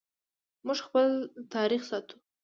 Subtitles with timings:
[0.65, 1.07] موږ خپل
[1.55, 2.15] تاریخ ساتو